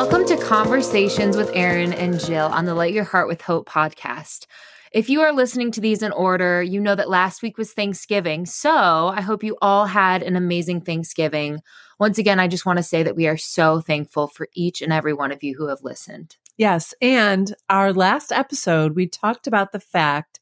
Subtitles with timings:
[0.00, 4.46] Welcome to Conversations with Erin and Jill on the Light Your Heart with Hope podcast.
[4.92, 8.46] If you are listening to these in order, you know that last week was Thanksgiving.
[8.46, 11.60] So I hope you all had an amazing Thanksgiving.
[11.98, 14.90] Once again, I just want to say that we are so thankful for each and
[14.90, 16.38] every one of you who have listened.
[16.56, 16.94] Yes.
[17.02, 20.40] And our last episode, we talked about the fact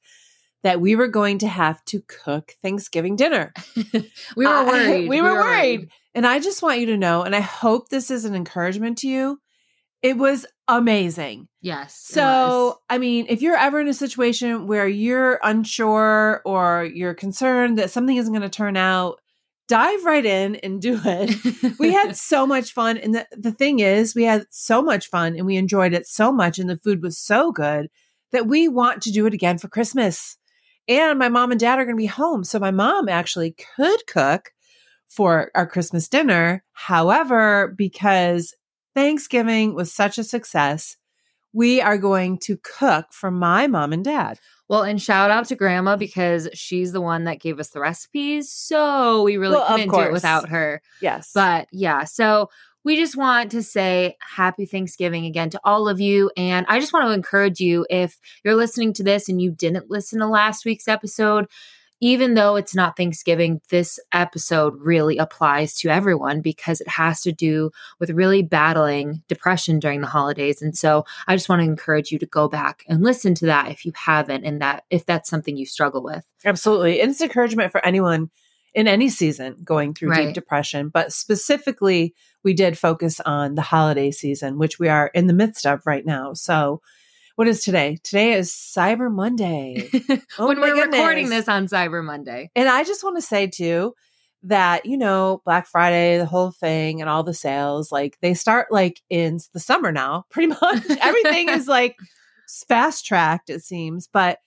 [0.63, 3.53] that we were going to have to cook Thanksgiving dinner.
[4.37, 4.87] we were worried.
[4.89, 5.81] Uh, we, were, we were worried.
[5.81, 5.91] worried.
[6.15, 9.09] And I just want you to know, and I hope this is an encouragement to
[9.09, 9.41] you.
[10.03, 11.49] It was amazing.
[11.61, 11.99] Yes.
[11.99, 17.79] So, I mean, if you're ever in a situation where you're unsure or you're concerned
[17.79, 19.21] that something isn't going to turn out,
[19.67, 21.79] dive right in and do it.
[21.79, 22.97] we had so much fun.
[22.97, 26.33] And the, the thing is, we had so much fun and we enjoyed it so
[26.33, 26.59] much.
[26.59, 27.89] And the food was so good
[28.33, 30.37] that we want to do it again for Christmas.
[30.87, 32.45] And my mom and dad are going to be home.
[32.45, 34.53] So my mom actually could cook
[35.09, 36.65] for our Christmas dinner.
[36.73, 38.55] However, because
[38.99, 40.97] Thanksgiving was such a success,
[41.53, 44.41] we are going to cook for my mom and dad.
[44.69, 48.51] Well, and shout out to grandma because she's the one that gave us the recipes.
[48.51, 50.83] So we really well, couldn't do it without her.
[51.01, 51.31] Yes.
[51.33, 52.51] But yeah, so
[52.85, 56.33] we just want to say happy Thanksgiving again to all of you.
[56.37, 59.89] And I just want to encourage you if you're listening to this and you didn't
[59.89, 61.47] listen to last week's episode,
[62.01, 67.33] even though it's not Thanksgiving, this episode really applies to everyone because it has to
[67.33, 70.63] do with really battling depression during the holidays.
[70.63, 73.71] And so I just want to encourage you to go back and listen to that
[73.71, 76.25] if you haven't, and that if that's something you struggle with.
[76.45, 77.01] Absolutely.
[77.01, 78.31] And it's encouragement for anyone
[78.75, 80.27] in any season going through right.
[80.27, 80.89] deep depression.
[80.89, 85.67] But specifically, we did focus on the holiday season, which we are in the midst
[85.67, 86.35] of right now.
[86.35, 86.81] So
[87.39, 87.97] what is today?
[88.03, 89.89] Today is Cyber Monday.
[90.41, 90.99] Oh when we're goodness.
[90.99, 92.51] recording this on Cyber Monday.
[92.57, 93.95] And I just want to say too
[94.43, 98.73] that, you know, Black Friday, the whole thing and all the sales, like they start
[98.73, 100.85] like in the summer now, pretty much.
[101.01, 101.95] Everything is like
[102.69, 104.09] fast tracked, it seems.
[104.13, 104.39] But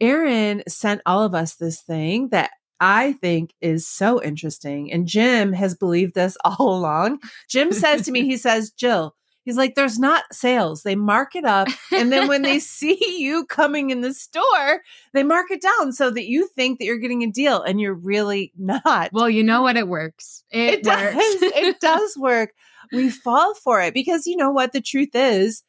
[0.00, 2.50] Erin sent all of us this thing that
[2.80, 4.90] I think is so interesting.
[4.90, 7.18] And Jim has believed this all along.
[7.50, 9.14] Jim says to me, he says, Jill,
[9.44, 10.82] He's like, there's not sales.
[10.82, 11.68] They mark it up.
[11.92, 16.10] And then when they see you coming in the store, they mark it down so
[16.10, 19.10] that you think that you're getting a deal and you're really not.
[19.12, 19.76] Well, you know what?
[19.76, 20.44] It works.
[20.50, 21.14] It, it works.
[21.14, 21.42] does.
[21.42, 22.52] it does work.
[22.92, 24.72] We fall for it because you know what?
[24.72, 25.62] The truth is,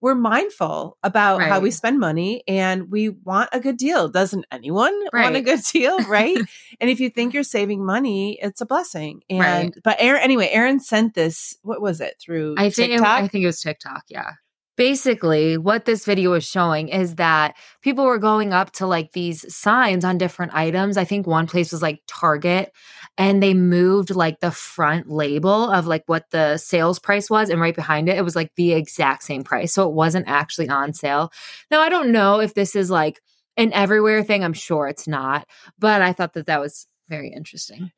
[0.00, 1.48] we're mindful about right.
[1.48, 4.08] how we spend money and we want a good deal.
[4.08, 5.24] Doesn't anyone right.
[5.24, 5.96] want a good deal?
[6.06, 6.36] Right.
[6.80, 9.22] and if you think you're saving money, it's a blessing.
[9.28, 9.74] And, right.
[9.82, 13.42] but Erin, anyway, Erin sent this, what was it through I think It, I think
[13.42, 14.04] it was TikTok.
[14.08, 14.32] Yeah
[14.76, 19.54] basically what this video is showing is that people were going up to like these
[19.54, 20.96] signs on different items.
[20.96, 22.72] I think one place was like target
[23.18, 27.60] and they moved like the front label of like what the sales price was and
[27.60, 30.92] right behind it it was like the exact same price so it wasn't actually on
[30.92, 31.32] sale.
[31.70, 33.20] Now i don't know if this is like
[33.56, 35.46] an everywhere thing i'm sure it's not
[35.78, 37.92] but i thought that that was very interesting.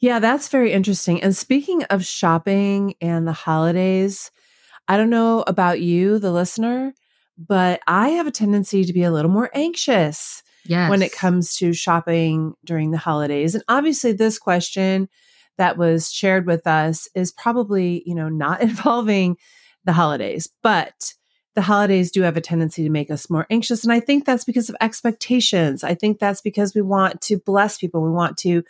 [0.00, 4.30] Yeah that's very interesting and speaking of shopping and the holidays
[4.88, 6.94] I don't know about you, the listener,
[7.38, 10.90] but I have a tendency to be a little more anxious yes.
[10.90, 13.54] when it comes to shopping during the holidays.
[13.54, 15.08] And obviously, this question
[15.58, 19.36] that was shared with us is probably, you know, not involving
[19.84, 21.14] the holidays, but
[21.54, 23.82] the holidays do have a tendency to make us more anxious.
[23.82, 25.82] And I think that's because of expectations.
[25.82, 28.02] I think that's because we want to bless people.
[28.02, 28.62] We want to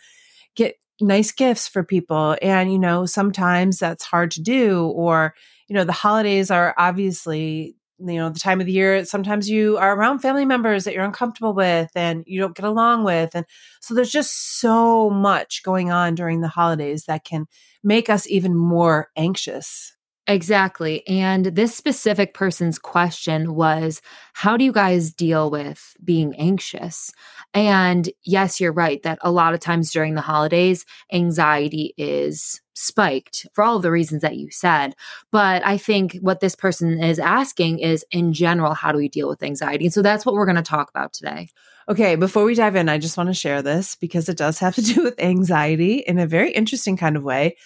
[0.55, 2.37] get nice gifts for people.
[2.41, 5.35] And, you know, sometimes that's hard to do or,
[5.69, 9.05] you know, the holidays are obviously, you know, the time of the year.
[9.05, 13.05] Sometimes you are around family members that you're uncomfortable with and you don't get along
[13.05, 13.35] with.
[13.35, 13.47] And
[13.81, 17.47] so there's just so much going on during the holidays that can
[17.83, 19.97] make us even more anxious.
[20.29, 21.07] Exactly.
[21.07, 24.03] And this specific person's question was
[24.35, 27.13] How do you guys deal with being anxious?
[27.55, 33.47] And yes, you're right that a lot of times during the holidays, anxiety is spiked
[33.53, 34.95] for all of the reasons that you said.
[35.33, 39.29] But I think what this person is asking is, in general, how do we deal
[39.29, 39.87] with anxiety?
[39.87, 41.49] And so that's what we're going to talk about today.
[41.89, 44.75] Okay, before we dive in, I just want to share this because it does have
[44.75, 47.57] to do with anxiety in a very interesting kind of way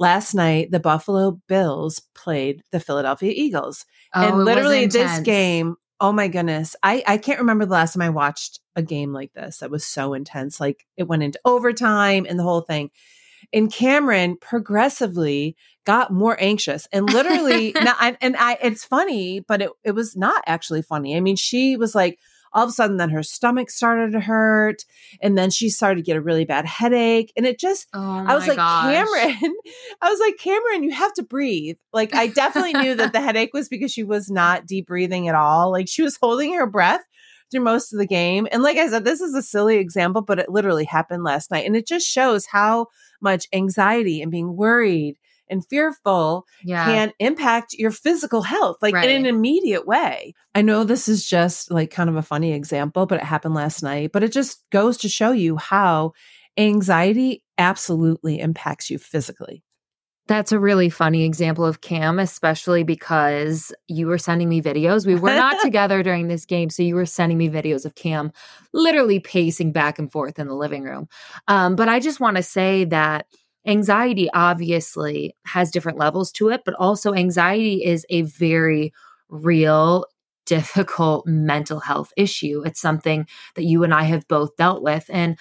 [0.00, 3.84] last night the Buffalo Bills played the Philadelphia Eagles.
[4.14, 6.74] Oh, and literally this game, oh my goodness.
[6.82, 9.86] I, I can't remember the last time I watched a game like this that was
[9.86, 10.58] so intense.
[10.58, 12.90] Like it went into overtime and the whole thing.
[13.52, 19.62] And Camryn progressively got more anxious and literally now, I, and I, it's funny, but
[19.62, 21.16] it, it was not actually funny.
[21.16, 22.18] I mean, she was like,
[22.52, 24.84] all of a sudden then her stomach started to hurt
[25.20, 28.34] and then she started to get a really bad headache and it just Oh I
[28.34, 28.86] was like gosh.
[28.86, 29.50] Camryn
[30.02, 33.54] I was like Camryn you have to breathe like I definitely knew that the headache
[33.54, 37.02] was because she was not deep breathing at all like she was holding her breath
[37.50, 40.38] through most of the game and like I said this is a silly example but
[40.38, 42.86] it literally happened last night and it just shows how
[43.20, 45.16] much anxiety and being worried
[45.48, 46.84] and fearful Yeah.
[46.84, 49.08] can impact your physical health like Right.
[49.10, 50.32] in an immediate way.
[50.54, 53.82] I know this is just like kind of a funny example, but it happened last
[53.82, 56.12] night, but it just goes to show you how
[56.56, 59.62] anxiety absolutely impacts you physically.
[60.30, 65.04] That's a really funny example of Cam, especially because you were sending me videos.
[65.04, 66.70] We were not together during this game.
[66.70, 68.30] So you were sending me videos of Cam
[68.72, 71.08] literally pacing back and forth in the living room.
[71.48, 73.26] Um, but I just want to say that
[73.66, 78.92] anxiety obviously has different levels to it, but also anxiety is a very
[79.30, 80.06] real,
[80.46, 82.62] difficult mental health issue.
[82.64, 85.06] It's something that you and I have both dealt with.
[85.08, 85.36] And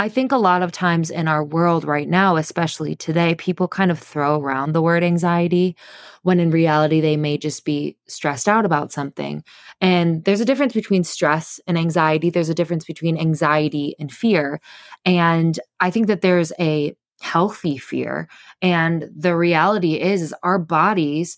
[0.00, 3.90] I think a lot of times in our world right now, especially today, people kind
[3.90, 5.76] of throw around the word anxiety
[6.22, 9.42] when in reality they may just be stressed out about something.
[9.80, 12.30] And there's a difference between stress and anxiety.
[12.30, 14.60] There's a difference between anxiety and fear.
[15.04, 18.28] And I think that there's a healthy fear.
[18.62, 21.36] And the reality is, is our bodies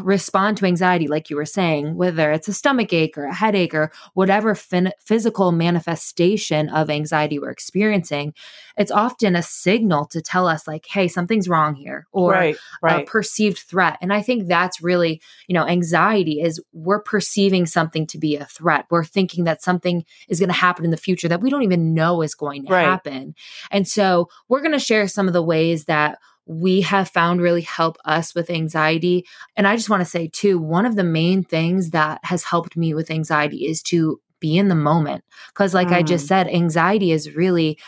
[0.00, 3.74] respond to anxiety, like you were saying, whether it's a stomach ache or a headache
[3.74, 8.32] or whatever fin- physical manifestation of anxiety we're experiencing,
[8.76, 13.04] it's often a signal to tell us, like, hey, something's wrong here, or right, a
[13.04, 13.98] perceived threat.
[14.00, 18.46] And I think that's really, you know, anxiety is we're perceiving something to be a
[18.46, 18.86] threat.
[18.90, 21.94] We're thinking that something is going to happen in the future that we don't even
[21.94, 22.84] know is going to Right.
[22.86, 23.34] happen.
[23.70, 27.62] And so we're going to share some of the ways that we have found really
[27.62, 29.24] help us with anxiety.
[29.56, 32.76] And I just want to say, too, one of the main things that has helped
[32.76, 35.24] me with anxiety is to be in the moment.
[35.48, 36.28] Because, like I just mm.
[36.28, 37.78] said, anxiety is really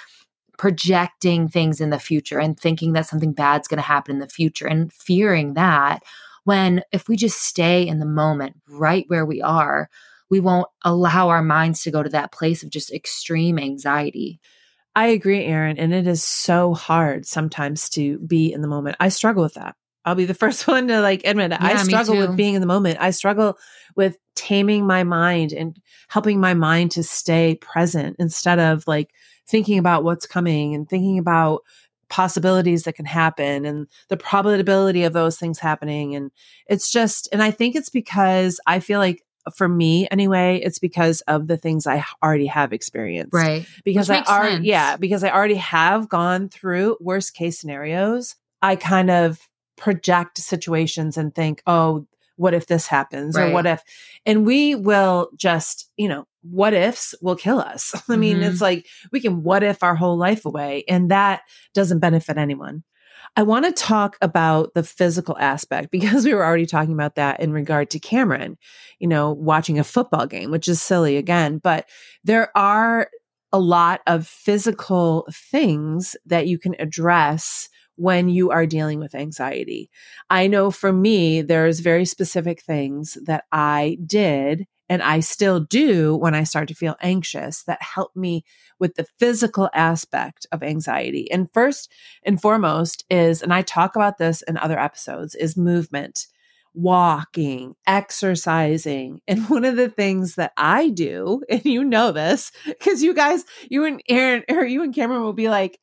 [0.57, 4.29] projecting things in the future and thinking that something bad's going to happen in the
[4.29, 6.03] future and fearing that.
[6.45, 9.91] When if we just stay in the moment right where we are,
[10.31, 14.41] we won't allow our minds to go to that place of just extreme anxiety.
[14.97, 15.79] I agree, Erin.
[15.79, 18.97] And it is so hard sometimes to be in the moment.
[18.99, 19.77] I struggle with that.
[20.07, 21.61] I'll be the first one to like admit it.
[21.61, 22.97] I struggle with being in the moment.
[22.99, 23.59] I struggle
[23.95, 25.79] with taming my mind and
[26.09, 29.11] helping my mind to stay present instead of like
[29.47, 31.61] thinking about what's coming and thinking about
[32.09, 36.15] possibilities that can happen and the probability of those things happening.
[36.15, 36.31] And
[36.69, 41.21] it's just, and I think it's because I feel like for me anyway, it's because
[41.23, 43.67] of the things I already have experienced Right.
[43.85, 44.67] because Which I already sense.
[44.67, 48.35] yeah because I already have gone through worst case scenarios.
[48.63, 49.39] I kind of
[49.77, 52.07] project situations and think, oh,
[52.37, 53.83] what if this happens or what if,
[54.27, 57.95] and we will just you know what ifs will kill us.
[58.09, 58.51] I mean, Mhm.
[58.51, 61.43] it's like we can what if our whole life away, and that
[61.75, 62.83] doesn't benefit anyone.
[63.39, 67.41] I want to talk about the physical aspect because we were already talking about that
[67.41, 68.57] in regard to Camryn,
[68.99, 71.89] you know, watching a football game, which is silly again, but
[72.25, 73.09] there are
[73.53, 79.91] a lot of physical things that you can address when you are dealing with anxiety.
[80.29, 86.17] I know for me, there's very specific things that I did and I still do
[86.17, 88.45] when I start to feel anxious that help me
[88.79, 91.31] with the physical aspect of anxiety.
[91.31, 91.91] And first
[92.23, 96.27] and foremost is, and I talk about this in other episodes, is movement,
[96.75, 99.21] walking, exercising.
[99.27, 103.45] And one of the things that I do, and you know this, because you guys,
[103.71, 105.79] you and Erin, or you and Camryn will be like,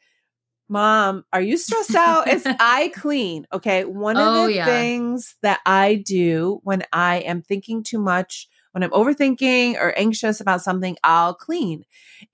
[0.70, 2.28] Mom, are you stressed out?
[2.28, 3.46] It's I clean.
[3.54, 3.86] Okay.
[3.86, 4.66] One of Oh, the yeah.
[4.66, 10.42] things that I do when I am thinking too much, when I'm overthinking or anxious
[10.42, 11.86] about something, I'll clean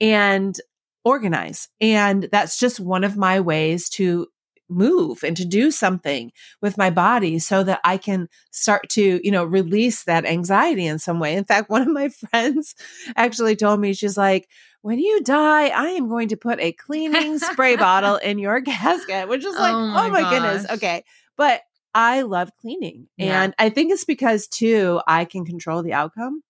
[0.01, 0.59] and
[1.05, 1.69] organize.
[1.79, 4.27] And that's just one of my ways to
[4.69, 6.31] move and to do something
[6.61, 10.99] with my body so that I can start to, you know, release that anxiety in
[10.99, 11.35] some way.
[11.35, 12.75] In fact, one of my friends
[13.15, 14.47] actually told me, she's like,
[14.81, 19.27] when you die, I am going to put a cleaning spray bottle in your casket,
[19.27, 20.69] which is like, Oh oh my my, goodness.
[20.69, 21.03] Okay.
[21.35, 21.61] But
[21.93, 23.07] I love cleaning.
[23.17, 23.43] Yeah.
[23.43, 26.41] And I think it's because too, I can control the outcome.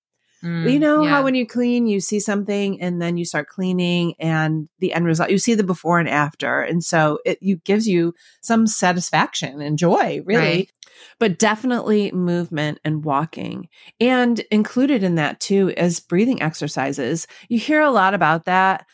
[0.43, 1.09] Mm, You know yeah.
[1.09, 5.05] how when you clean, you see something and then you start cleaning and the end
[5.05, 6.61] result, you see the before and after.
[6.61, 10.41] And so it you gives you some satisfaction and joy, really.
[10.41, 10.71] Right.
[11.19, 13.67] But definitely movement and walking.
[13.99, 17.27] And included in that too is breathing exercises.
[17.47, 18.85] You hear a lot about that.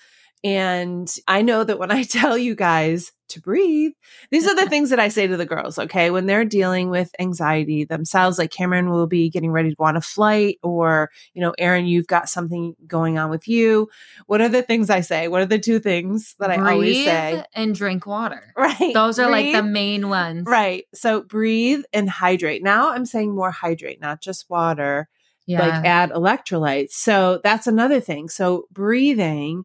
[0.44, 3.91] And I know that when I tell you guys to breathe.
[4.32, 6.12] These are the things that I say to the girls, okay?
[6.12, 9.96] When they're dealing with anxiety themselves, like Camryn will be getting ready to go on
[9.98, 13.88] a flight, or, you know, Erin, you've got something going on with you.
[14.27, 15.27] What are the things I say?
[15.27, 17.44] What are the two things that I breathe always say?
[17.53, 18.53] and drink water.
[18.58, 18.94] Right.
[18.94, 20.46] Those are like the main ones.
[20.48, 20.86] Right.
[20.94, 22.63] So breathe and hydrate.
[22.63, 25.08] Now I'm saying more hydrate, not just water
[25.46, 25.60] Yeah.
[25.62, 26.91] like add electrolytes.
[26.91, 28.29] So that's another thing.
[28.29, 29.63] So breathing,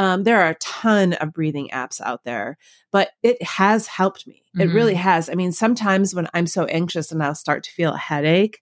[0.00, 2.56] um, there are a ton of breathing apps out there,
[2.90, 4.42] but it has helped me.
[4.58, 4.74] It Mhm.
[4.74, 5.28] really has.
[5.28, 8.60] I mean, sometimes when I'm so anxious and I'll start to feel a headache,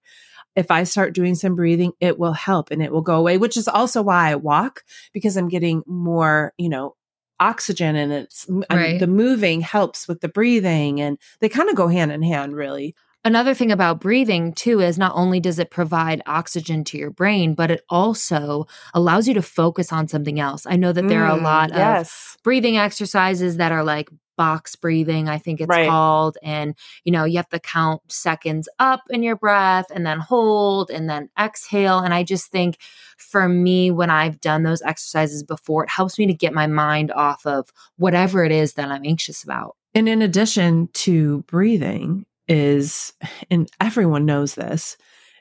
[0.57, 3.57] if I start doing some breathing, it will help and it will go away, which
[3.57, 6.97] is also why I walk because I'm getting more, you know,
[7.41, 8.99] oxygen and it's Right.
[8.99, 12.97] the moving helps with the breathing and they kind of go hand in hand really.
[13.25, 17.55] Another thing about breathing, too, is not only does it provide oxygen to your brain,
[17.55, 20.65] but it also allows you to focus on something else.
[20.67, 22.07] I know that there are a Mm, lot of
[22.43, 25.89] breathing exercises that are like box breathing, I think it's Right.
[25.89, 26.39] called.
[26.45, 30.91] And, you know, you have to count seconds up in your breath and then hold
[30.91, 31.99] and then exhale.
[31.99, 32.79] And I just think
[33.19, 37.11] for me, when I've done those exercises before, it helps me to get my mind
[37.11, 39.75] off of whatever it is that I'm anxious about.
[39.95, 43.13] And in addition to breathing, is,
[43.51, 44.97] and everyone knows this,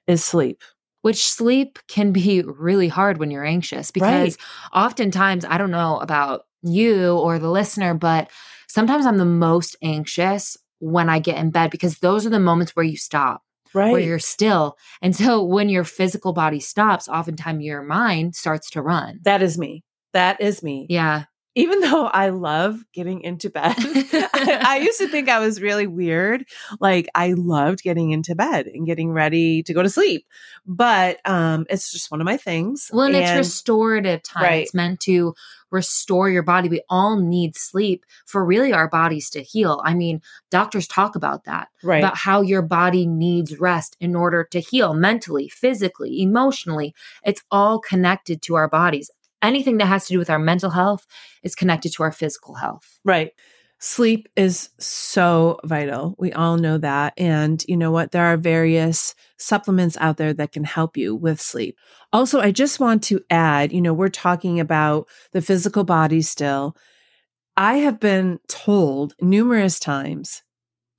[0.08, 0.62] is sleep.
[1.02, 4.38] which sleep can be really hard when you're anxious because
[4.74, 8.30] oftentimes I don't know about you or the listener, but
[8.68, 12.76] sometimes I'm the most anxious when I get in bed because those are the moments
[12.76, 13.42] where you stop,
[13.74, 13.92] Right.
[13.92, 14.76] where you're still.
[15.02, 19.20] And so when your physical body stops, oftentimes your mind starts to run.
[19.24, 19.84] that is me.
[20.14, 20.88] That is me.
[20.90, 21.26] Yeah.
[21.58, 25.88] Even though I love getting into bed, I, I used to think I was really
[25.88, 26.46] weird.
[26.80, 30.26] Like I loved getting into bed and getting ready to go to sleep.
[30.66, 32.90] But um it's just one of my things.
[32.94, 34.44] Well, and, it's restorative time.
[34.44, 34.64] Right.
[34.64, 35.34] It's meant to
[35.72, 36.70] restore your body.
[36.70, 39.82] We all need sleep for really our bodies to heal.
[39.84, 41.68] I mean, doctors talk about that.
[41.84, 42.00] right.
[42.00, 46.94] about how your body needs rest in order to heal mentally, physically, emotionally.
[47.24, 49.12] It's all connected to our bodies.
[49.42, 51.06] Anything that has to do with our mental health
[51.44, 53.00] is connected to our physical health.
[53.06, 53.32] Right.
[53.80, 56.16] Sleep is so vital.
[56.18, 57.14] We all know that.
[57.16, 58.12] And you know what?
[58.12, 61.78] There are various supplements out there that can help you with sleep.
[62.12, 66.76] Also, I just want to add, you know, we're talking about the physical body still.
[67.56, 70.42] I have been told numerous times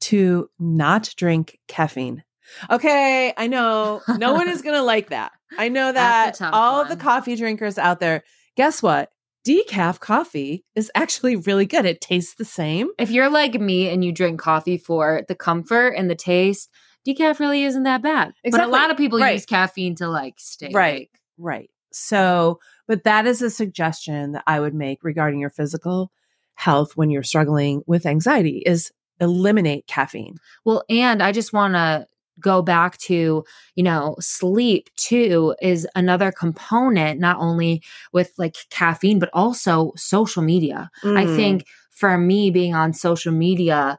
[0.03, 2.23] to not drink caffeine.
[2.71, 5.33] Okay, I know no one is going to like that.
[5.57, 8.25] I know that all the coffee drinkers out there,
[8.57, 9.11] guess what?
[9.47, 11.87] Decaf coffee is actually really good.
[11.87, 12.89] It tastes the same.
[12.99, 16.69] If you're like me and you drink coffee for the comfort and the taste,
[17.07, 18.33] decaf really isn't that bad.
[18.45, 19.35] But a lot of people Right.
[19.35, 20.95] use caffeine to like stay Right.
[20.95, 21.11] awake.
[21.39, 21.71] Right.
[21.93, 26.13] So, but that is a suggestion that I would make regarding your physical
[26.55, 30.37] health when you're struggling with anxiety is eliminate caffeine.
[30.65, 32.07] Well, and I just want to
[32.41, 39.19] go back to, you know, sleep too is another component, not only with like caffeine,
[39.19, 40.91] but also social media.
[41.17, 41.27] I Mm.
[41.27, 43.99] think for me, being on social media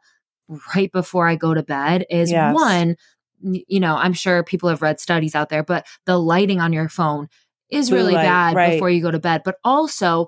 [0.76, 2.58] right before I go to bed is Yes.
[2.62, 2.96] one,
[3.42, 6.90] you know, I'm sure people have read studies out there, but the lighting on your
[6.90, 7.28] phone
[7.70, 8.74] is Blue really light, bad right.
[8.74, 9.42] before you go to bed.
[9.46, 10.28] But also,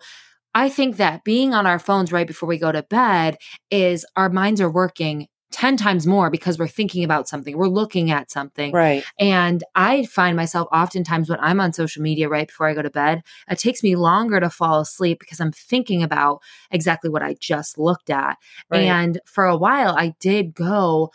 [0.54, 3.38] I think that being on our phones right before we go to bed
[3.72, 8.12] is our minds are working 10 times more because we're thinking about something, we're looking
[8.12, 8.72] at something.
[8.72, 9.04] right.
[9.20, 12.90] And I find myself oftentimes when I'm on social media right before I go to
[12.90, 16.42] bed, it takes me longer to fall asleep because I'm thinking about
[16.72, 18.38] exactly what I just looked at.
[18.70, 18.84] Right.
[18.84, 21.12] And for a while, I did go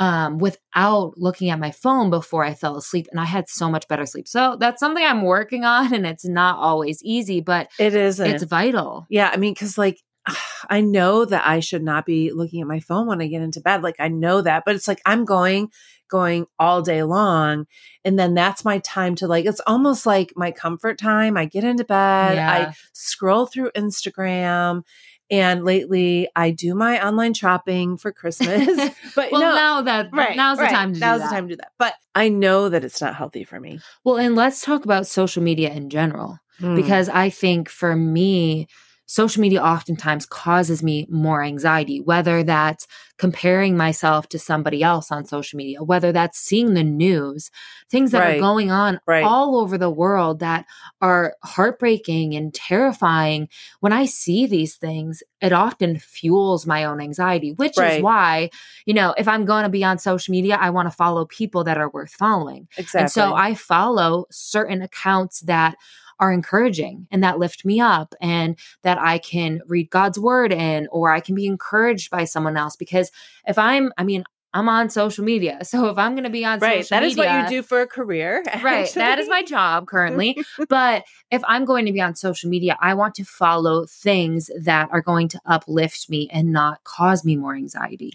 [0.00, 3.86] um, without looking at my phone before I fell asleep, and I had so much
[3.86, 4.26] better sleep.
[4.26, 8.28] So that's something I'm working on, and it's not always easy, but it isn't.
[8.28, 9.06] it's vital.
[9.08, 10.00] Yeah, I mean, because like
[10.70, 13.60] I know that I should not be looking at my phone when I get into
[13.60, 13.82] bed.
[13.82, 15.70] Like I know that, but it's like I'm going,
[16.08, 17.66] going all day long.
[18.04, 21.36] And then that's my time to like, it's almost like my comfort time.
[21.36, 22.50] I get into bed, Yeah.
[22.50, 24.82] I scroll through Instagram.
[25.30, 28.90] And lately I do my online shopping for Christmas.
[29.16, 30.36] But well, no, now that right.
[30.36, 31.72] now's the time to now's do the time to do that.
[31.78, 33.80] But I know that it's not healthy for me.
[34.04, 36.38] Well, and let's talk about social media in general.
[36.60, 36.76] Mm.
[36.76, 38.68] because I think for me,
[39.06, 42.86] social media oftentimes causes me more anxiety, whether that's
[43.18, 47.50] comparing myself to somebody else on social media, whether that's seeing the news,
[47.90, 48.36] things that Right.
[48.36, 49.24] are going on Right.
[49.24, 50.64] all over the world that
[51.00, 53.48] are heartbreaking and terrifying.
[53.80, 57.98] When I see these things, it often fuels my own anxiety, which Right.
[57.98, 58.50] is why,
[58.86, 61.64] you know, if I'm going to be on social media, I want to follow people
[61.64, 62.68] that are worth following.
[62.76, 63.00] exactly.
[63.00, 65.76] And so I follow certain accounts that
[66.20, 70.88] are encouraging and that lift me up and that I can read God's word in
[70.90, 73.10] or I can be encouraged by someone else because
[73.46, 75.58] if I'm I mean I'm on social media.
[75.74, 77.58] So if I'm going to be on right, social that media, that is what you
[77.58, 78.44] do for a career.
[78.62, 80.38] right, that is my job currently.
[80.68, 84.88] but if I'm going to be on social media, I want to follow things that
[84.92, 88.12] are going to uplift me and not cause me more anxiety.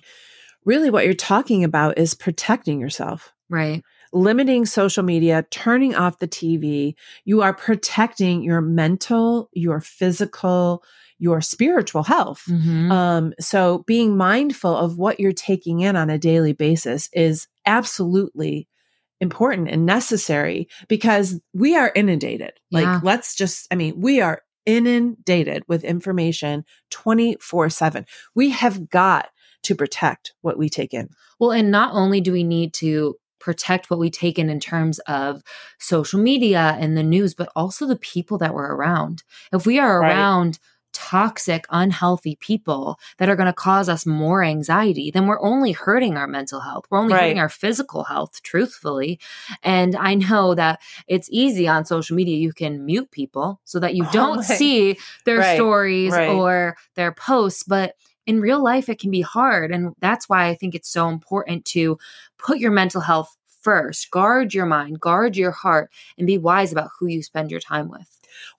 [0.63, 3.33] Really, what you're talking about is protecting yourself.
[3.49, 3.83] Right.
[4.11, 6.95] Limiting social media, turning off the TV.
[7.25, 10.83] You are protecting your mental, your physical,
[11.19, 12.43] your spiritual health.
[12.47, 12.91] Mhm.
[12.91, 18.67] Um, so being mindful of what you're taking in on a daily basis is absolutely
[19.21, 22.53] important and necessary because we are inundated.
[22.69, 22.79] Yeah.
[22.79, 28.05] Like, let's just, I mean, we are inundated with information 24 7.
[28.33, 29.29] We have got
[29.63, 31.09] to protect what we take in.
[31.39, 34.99] Well, and not only do we need to protect what we take in in terms
[35.07, 35.41] of
[35.77, 39.23] social media and the news, but also the people that we're around.
[39.53, 40.11] If we are Right.
[40.11, 40.59] around
[40.91, 46.17] toxic, unhealthy people that are going to cause us more anxiety, then we're only hurting
[46.17, 46.85] our mental health.
[46.89, 47.21] We're only Right.
[47.21, 49.19] hurting our physical health, truthfully.
[49.63, 52.37] And I know that it's easy on social media.
[52.37, 56.29] You can mute people so that you Oh don't my- see their Right, stories right.
[56.29, 57.93] or their posts, but
[58.29, 61.65] in real life it can be hard and that's why i think it's so important
[61.65, 61.97] to
[62.37, 66.89] put your mental health first guard your mind guard your heart and be wise about
[66.99, 68.09] who you spend your time with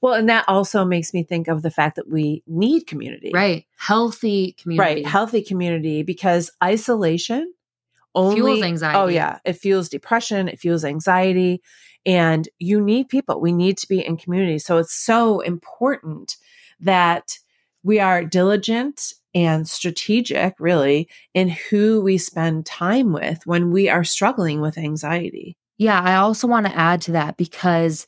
[0.02, 3.30] Well, and that also makes me think of the fact that we need community.
[3.32, 5.06] right healthy community Right.
[5.06, 7.54] Healthy community because isolation
[8.14, 8.98] only Fuels anxiety.
[8.98, 9.38] Oh yeah.
[9.44, 10.48] It fuels depression.
[10.48, 11.62] It fuels anxiety.
[12.04, 13.40] And you need people.
[13.40, 14.58] We need to be in community.
[14.58, 16.36] So it's so important
[16.80, 17.38] that
[17.84, 24.04] we are diligent and strategic really in who we spend time with when we are
[24.04, 25.56] struggling with anxiety.
[25.78, 28.06] yeah i also want to add to that because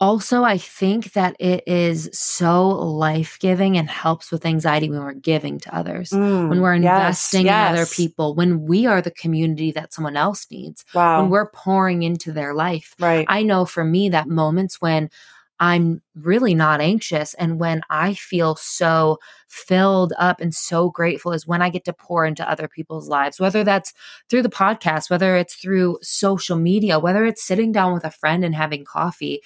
[0.00, 5.58] also i think that it is so life-giving and helps with anxiety when we're giving
[5.60, 9.72] to others when we're Mm, yes, investing in other people when we are the community
[9.72, 11.20] that someone else needs Wow.
[11.20, 13.26] when we're pouring into their life right.
[13.28, 15.10] I know for me that moments when
[15.60, 21.46] I'm really not anxious and when I feel so filled up and so grateful is
[21.46, 23.92] when I get to pour into other people's lives, whether that's
[24.30, 28.42] through the podcast, whether it's through social media, whether it's sitting down with a friend
[28.42, 29.42] and having coffee.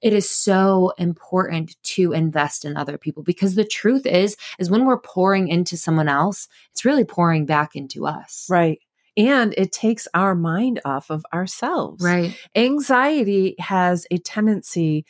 [0.00, 4.86] It is so important to invest in other people because the truth is is when
[4.86, 8.46] we're pouring into someone else, it's really pouring back into us.
[8.48, 8.78] right.
[9.16, 12.04] And it takes our mind off of ourselves.
[12.04, 12.38] Right.
[12.54, 15.04] anxiety has a tendency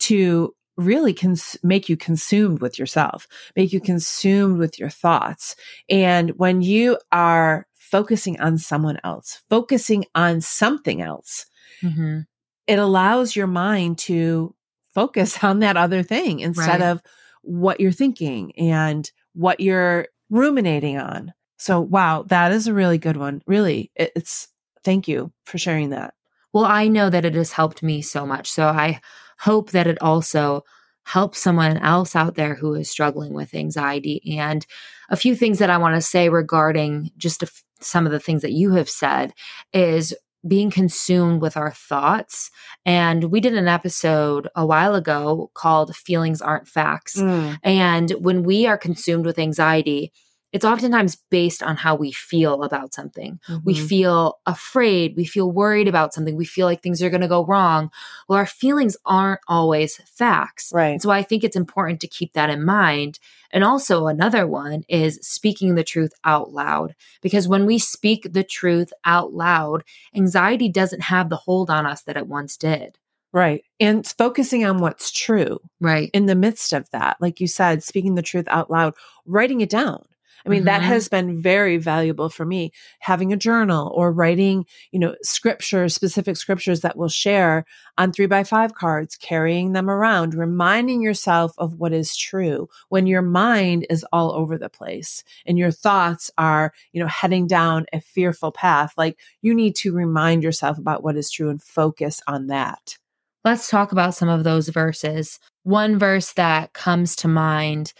[0.00, 5.54] to really cons- make you consumed with yourself, make you consumed with your thoughts.
[5.88, 11.46] And when you are focusing on someone else, focusing on something else,
[11.82, 12.26] Mhm.
[12.66, 14.54] it allows your mind to
[14.94, 16.90] focus on that other thing instead Right.
[16.90, 17.02] of
[17.42, 21.32] what you're thinking and what you're ruminating on.
[21.56, 23.42] So, wow, that is a really good one.
[23.46, 24.48] Really, it's
[24.82, 26.14] thank you for sharing that.
[26.52, 28.50] Well, I know that it has helped me so much.
[28.50, 29.00] So I
[29.44, 30.64] hope that it also
[31.04, 34.38] helps someone else out there who is struggling with anxiety.
[34.38, 34.66] And
[35.10, 38.40] a few things that I want to say regarding just f- some of the things
[38.40, 39.34] that you have said
[39.72, 40.14] is
[40.46, 42.50] being consumed with our thoughts.
[42.86, 47.16] And we did an episode a while ago called Feelings Aren't Facts.
[47.16, 47.58] Mm.
[47.62, 50.12] And when we are consumed with anxiety,
[50.54, 53.40] it's oftentimes based on how we feel about something.
[53.64, 53.88] We Mhm.
[53.88, 55.16] feel afraid.
[55.16, 56.36] We feel worried about something.
[56.36, 57.90] We feel like things are going to go wrong.
[58.28, 60.70] Well, our feelings aren't always facts.
[60.72, 61.02] right.
[61.02, 63.18] So I think it's important to keep that in mind.
[63.50, 66.94] And also, another one is speaking the truth out loud.
[67.20, 69.82] Because when we speak the truth out loud,
[70.14, 72.96] anxiety doesn't have the hold on us that it once did.
[73.32, 73.64] Right.
[73.80, 76.10] And focusing on what's true Right.
[76.14, 77.16] in the midst of that.
[77.20, 78.94] Like you said, speaking the truth out loud,
[79.26, 80.04] writing it down.
[80.46, 80.84] I mean, that Mhm.
[80.84, 82.72] has been very valuable for me.
[82.98, 87.64] Having a journal or writing, you know, scriptures, specific scriptures that we'll share
[87.96, 93.06] on three by five cards, carrying them around, reminding yourself of what is true when
[93.06, 97.86] your mind is all over the place and your thoughts are, you know, heading down
[97.92, 98.92] a fearful path.
[98.96, 102.98] Like you need to remind yourself about what is true and focus on that.
[103.44, 105.38] Let's talk about some of those verses.
[105.64, 107.92] One verse that comes to mind,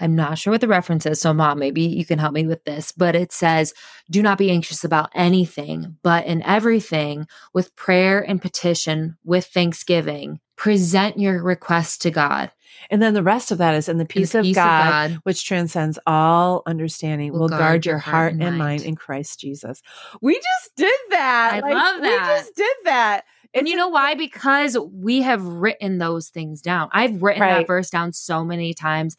[0.00, 2.64] I'm not sure what the reference is, so mom, maybe you can help me with
[2.64, 3.74] this, but it says,
[4.10, 10.40] Do not be anxious about anything, but in everything, with prayer and petition, with thanksgiving,
[10.56, 12.50] present your requests to God.
[12.90, 15.44] And then the rest of that is in the peace, the of, peace God, which
[15.44, 18.58] transcends all understanding, will, guard, your heart and mind.
[18.58, 18.82] mind.
[18.84, 19.82] in Christ Jesus.
[20.22, 21.62] We just did that.
[21.64, 22.02] I love that.
[22.02, 23.24] We just did that.
[23.52, 24.14] and you know why?
[24.14, 26.88] Because we have written those things down.
[26.92, 27.58] I've written Right.
[27.60, 29.16] that verse down so many times.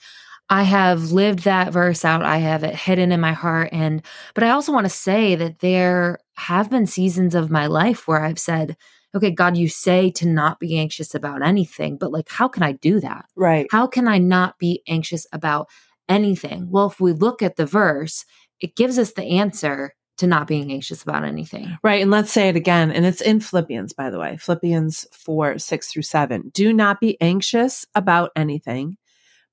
[0.52, 2.24] I have lived that verse out.
[2.24, 3.70] I have it hidden in my heart.
[3.72, 4.02] And,
[4.34, 8.22] but I also want to say that there have been seasons of my life where
[8.22, 8.76] I've said,
[9.16, 12.74] okay, God, you say to not be anxious about anything, but like, how can I
[12.74, 13.26] do that?
[13.38, 13.66] right.
[13.72, 15.70] How can I not be anxious about
[16.10, 16.70] anything?
[16.70, 18.26] Well, if we look at the verse,
[18.60, 21.78] it gives us the answer to not being anxious about anything.
[21.82, 22.02] Right.
[22.02, 22.92] And let's say it again.
[22.92, 26.52] And it's in Philippians, by the way, Philippians 4, 6 through 7.
[26.54, 28.98] Do not be anxious about anything,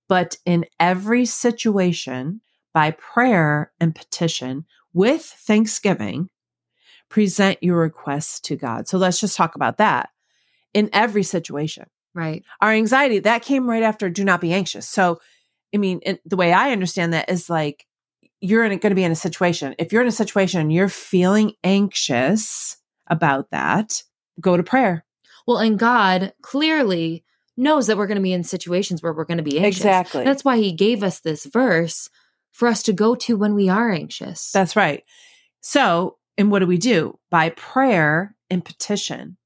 [0.09, 2.40] but in every situation,
[2.75, 6.31] by prayer and petition, with thanksgiving,
[7.09, 8.88] present your requests to God.
[8.88, 10.11] So let's just talk about that.
[10.75, 12.44] In every situation, Right.
[12.61, 14.88] our anxiety that came right after do not be anxious.
[14.88, 15.21] So,
[15.75, 17.87] I mean, the way I understand that is like
[18.40, 19.75] you're going to be in a situation.
[19.79, 22.77] If you're in a situation and you're feeling anxious
[23.09, 24.03] about that,
[24.40, 25.05] go to prayer.
[25.47, 27.25] Well, and God clearly
[27.59, 29.81] knows that we're going to be in situations where we're going to be anxious.
[29.81, 30.25] Exactly.
[30.25, 32.09] That's why he gave us this verse
[32.53, 34.51] for us to go to when we are anxious.
[34.53, 35.05] That's right.
[35.61, 37.18] So, and what do we do?
[37.31, 39.37] By prayer and petition.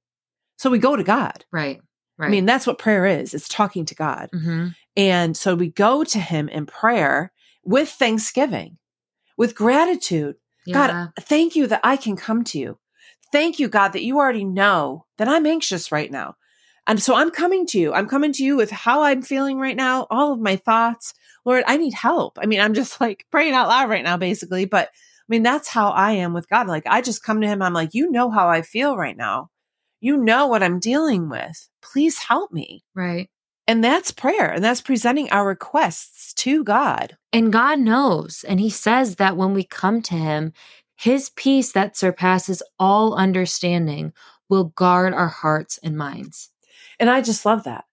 [0.56, 1.44] So we go to God.
[1.50, 1.80] right.
[2.18, 2.26] Right.
[2.26, 3.32] I mean, that's what prayer is.
[3.34, 4.28] It's talking to God.
[4.32, 7.32] hmm And so we go to him in prayer
[7.64, 8.76] with thanksgiving,
[9.36, 10.36] with gratitude.
[10.66, 10.74] yeah.
[10.74, 12.78] God, thank you that I can come to you.
[13.32, 16.36] Thank you, God, that you already know that I'm anxious right now.
[16.86, 17.92] And so I'm coming to you.
[17.92, 21.14] I'm coming to you with how I'm feeling right now, all of my thoughts.
[21.44, 22.38] Lord, I need help.
[22.40, 24.64] I mean, I'm just like praying out loud right now, basically.
[24.64, 26.66] But I mean, that's how I am with God.
[26.66, 27.62] Like, I just come to Him.
[27.62, 29.50] I'm like, you know how I feel right now.
[30.00, 31.68] You know what I'm dealing with.
[31.80, 32.84] Please help me.
[32.94, 33.28] right.
[33.68, 34.50] And that's prayer.
[34.50, 37.16] And that's presenting our requests to God.
[37.32, 38.44] And God knows.
[38.46, 40.52] And he says that when we come to him,
[40.96, 44.12] his peace that surpasses all understanding
[44.48, 46.50] will guard our hearts and minds.
[46.98, 47.84] And I just love that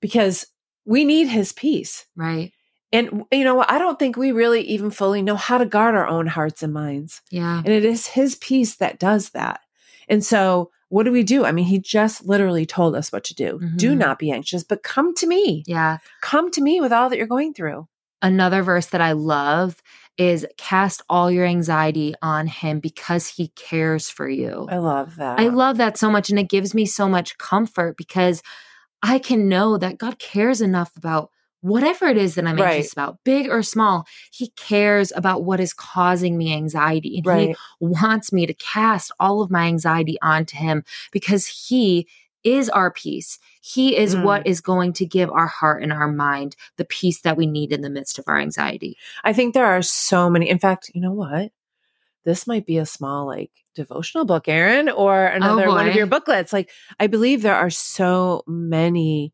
[0.00, 0.46] because
[0.84, 2.06] we need His peace.
[2.16, 2.52] Right.
[2.92, 3.64] And you know?
[3.66, 6.72] I don't think we really even fully know how to guard our own hearts and
[6.74, 7.22] minds.
[7.30, 7.58] Yeah.
[7.58, 9.60] And it is his peace that does that.
[10.08, 11.46] And so what do we do?
[11.46, 13.58] I mean, he just literally told us what to do.
[13.76, 13.96] Do Mhm.
[13.98, 15.62] not be anxious, but come to me.
[15.66, 15.98] Yeah.
[16.20, 17.88] Come to me with all that you're going through.
[18.22, 19.82] Another verse that I love
[20.16, 24.68] is cast all your anxiety on him because he cares for you.
[24.70, 25.40] I love that.
[25.40, 26.30] I love that so much.
[26.30, 28.42] And it gives me so much comfort because
[29.02, 31.30] I can know that God cares enough about
[31.62, 32.76] whatever it is that I'm Right.
[32.76, 34.06] anxious about, big or small.
[34.32, 37.18] He cares about what is causing me anxiety.
[37.18, 37.48] And right.
[37.50, 42.06] He wants me to cast all of my anxiety onto Him because He
[42.44, 43.38] is our peace.
[43.60, 44.22] He is Mm.
[44.24, 47.72] what is going to give our heart and our mind the peace that we need
[47.72, 48.96] in the midst of our anxiety.
[49.24, 50.48] I think there are so many.
[50.48, 51.52] In fact, you know what?
[52.24, 56.52] This might be a small like devotional book, Erin, or another one of your booklets.
[56.52, 59.32] Like I believe there are so many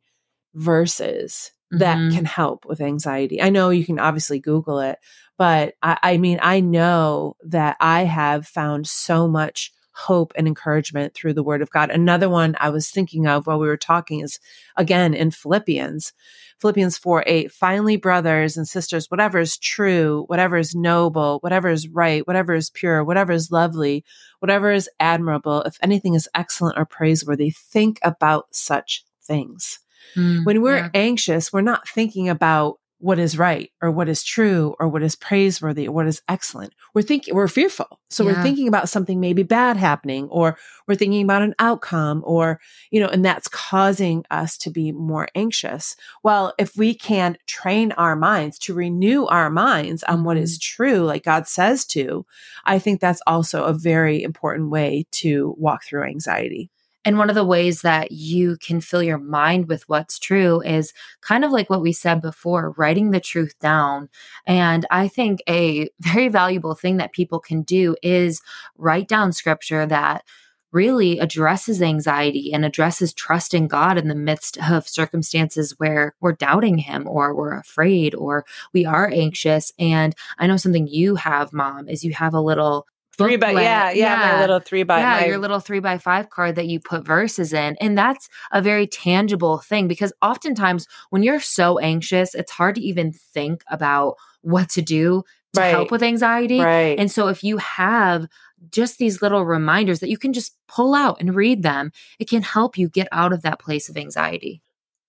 [0.54, 2.14] verses that Mhm.
[2.14, 3.42] can help with anxiety.
[3.42, 4.98] I know you can obviously Google it,
[5.36, 11.12] but I, I mean, I know that I have found so much hope and encouragement
[11.12, 11.90] through the word of God.
[11.90, 14.38] Another one I was thinking of while we were talking is
[14.76, 16.12] again in Philippians.
[16.60, 17.52] Philippians 4 8.
[17.52, 22.70] Finally, brothers and sisters, whatever is true, whatever is noble, whatever is right, whatever is
[22.70, 24.04] pure, whatever is lovely,
[24.38, 29.80] whatever is admirable, if anything is excellent or praiseworthy, think about such things.
[30.16, 30.90] Mm, When we're yeah.
[30.94, 35.14] anxious, we're not thinking about what is right or what is true or what is
[35.14, 36.74] praiseworthy or what is excellent.
[36.94, 38.00] We're thinking, we're fearful.
[38.10, 42.60] So we're thinking about something maybe bad happening or we're thinking about an outcome or,
[42.90, 45.94] you know, and that's causing us to be more anxious.
[46.24, 50.82] Well, if we can train our minds to renew our minds on what is mm-hmm.
[50.82, 52.26] true, like God says to,
[52.64, 56.70] I think that's also a very important way to walk through anxiety.
[57.04, 60.92] And one of the ways that you can fill your mind with what's true is
[61.20, 64.08] kind of like what we said before, writing the truth down.
[64.46, 68.42] And I think a very valuable thing that people can do is
[68.76, 70.24] write down scripture that
[70.72, 76.32] really addresses anxiety and addresses trust in God in the midst of circumstances where we're
[76.32, 79.72] doubting Him or we're afraid or we are anxious.
[79.78, 82.86] And I know something you have, Mom, is you have a little
[83.18, 83.64] Three by, booklet.
[83.64, 86.66] yeah, yeah, my little three by, yeah, my, your little three by five card that
[86.68, 87.76] you put verses in.
[87.80, 92.80] And that's a very tangible thing because oftentimes when you're so anxious, it's hard to
[92.80, 95.70] even think about what to do to Right.
[95.70, 96.60] help with anxiety.
[96.60, 96.98] right.
[96.98, 98.26] And so if you have
[98.70, 102.42] just these little reminders that you can just pull out and read them, it can
[102.42, 104.62] help you get out of that place of anxiety.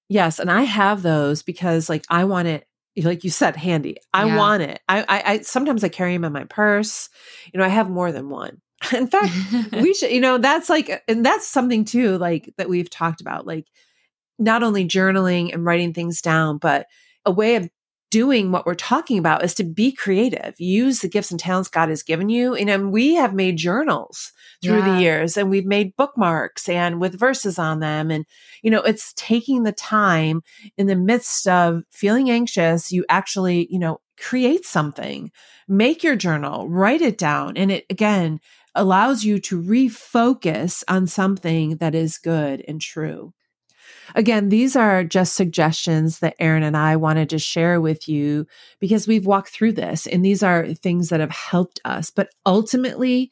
[0.07, 2.65] Yes, and I have those because like I want it
[3.01, 3.97] like you said handy.
[4.13, 4.37] I Yeah.
[4.37, 4.79] want it.
[4.87, 7.09] I, I I sometimes I carry them in my purse.
[7.53, 8.61] You know, I have more than one.
[8.93, 9.31] In fact,
[9.71, 13.21] we should, you know, that's like, uh, and that's something too, like that we've talked
[13.21, 13.65] about, like
[14.37, 16.87] not only journaling and writing things down, but
[17.25, 17.69] a way of
[18.11, 21.89] doing what we're talking about is to be creative, use the gifts and talents God
[21.89, 22.55] has given you.
[22.55, 24.31] And um, we have made journals
[24.63, 24.95] through yeah.
[24.95, 28.09] the years and we've made bookmarks and with verses on them.
[28.09, 28.25] And,
[28.63, 30.41] you know, it's taking the time
[30.77, 35.31] in the midst of feeling anxious, you actually, you know, create something,
[35.67, 37.57] make your journal, write it down.
[37.57, 38.39] And it again
[38.75, 43.33] allows you to refocus on something that is good and true.
[44.15, 48.45] Again, these are just suggestions that Erin and I wanted to share with you
[48.79, 52.09] because we've walked through this and these are things that have helped us.
[52.09, 53.31] But ultimately,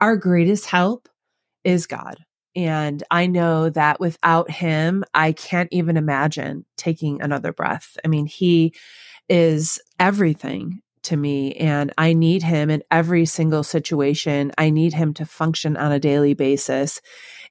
[0.00, 1.08] our greatest help
[1.64, 2.16] is God.
[2.56, 7.96] And I know that without him, I can't even imagine taking another breath.
[8.04, 8.74] I mean, he
[9.28, 14.52] is everything to me and I need him in every single situation.
[14.58, 17.00] I need him to function on a daily basis.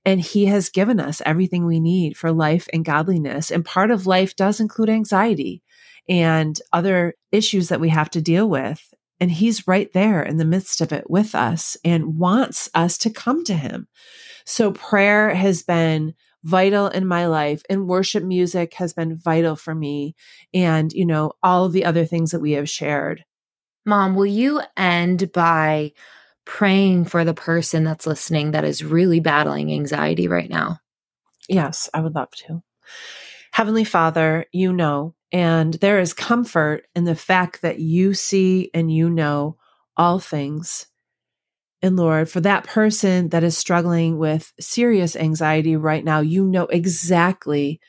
[0.05, 3.51] And he has given us everything we need for life and godliness.
[3.51, 5.61] And part of life does include anxiety
[6.07, 8.93] and other issues that we have to deal with.
[9.19, 13.09] And he's right there in the midst of it with us and wants us to
[13.09, 13.87] come to him.
[14.45, 19.75] So prayer has been vital in my life and worship music has been vital for
[19.75, 20.15] me.
[20.53, 23.25] And, you know, all of the other things that we have shared.
[23.87, 25.93] Mom, will you end by
[26.43, 30.77] praying for the person that's listening that is really battling anxiety right now?
[31.47, 32.61] Yes, I would love to.
[33.53, 38.91] Heavenly Father, you know, and there is comfort in the fact that you see and
[38.91, 39.55] you know
[39.95, 40.87] all things.
[41.81, 46.65] And Lord, for that person that is struggling with serious anxiety right now, you know
[46.65, 47.79] exactly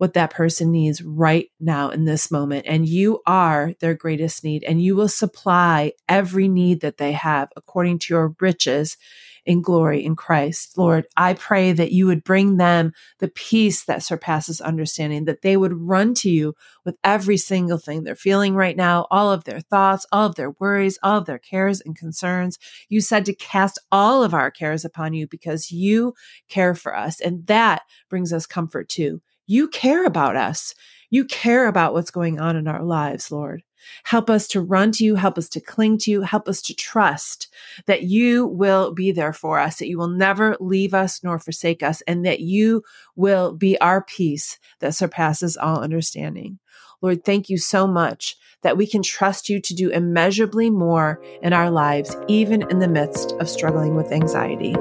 [0.00, 2.64] what that person needs right now in this moment.
[2.66, 7.50] And you are their greatest need, and you will supply every need that they have
[7.54, 8.96] according to your riches
[9.44, 10.78] in glory in Christ.
[10.78, 15.58] Lord, I pray that you would bring them the peace that surpasses understanding, that they
[15.58, 16.54] would run to you
[16.86, 20.52] with every single thing they're feeling right now, all of their thoughts, all of their
[20.52, 22.58] worries, all of their cares and concerns.
[22.88, 26.14] You said to cast all of our cares upon you because you
[26.48, 27.20] care for us.
[27.20, 29.20] And that brings us comfort too.
[29.50, 30.76] You care about us.
[31.10, 33.64] You care about what's going on in our lives, Lord.
[34.04, 35.16] Help us to run to you.
[35.16, 36.22] Help us to cling to you.
[36.22, 37.48] Help us to trust
[37.86, 41.82] that you will be there for us, that you will never leave us nor forsake
[41.82, 42.84] us, and that you
[43.16, 46.60] will be our peace that surpasses all understanding.
[47.02, 51.52] Lord, thank you so much that we can trust you to do immeasurably more in
[51.52, 54.76] our lives, even in the midst of struggling with anxiety.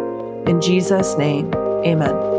[0.45, 2.38] In Jesus' name, amen.